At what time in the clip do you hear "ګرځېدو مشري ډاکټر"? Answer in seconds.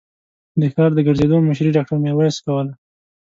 1.07-1.97